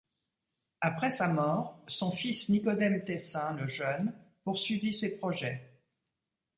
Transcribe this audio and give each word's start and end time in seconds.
Après 0.79 1.11
sa 1.11 1.27
mort, 1.27 1.77
son 1.87 2.09
fils 2.09 2.49
Nicodème 2.49 3.05
Tessin 3.05 3.53
le 3.53 3.67
Jeune 3.67 4.15
poursuivit 4.43 4.93
ses 4.93 5.19
projets. 5.19 5.77